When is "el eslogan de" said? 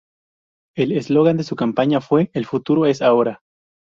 0.75-1.43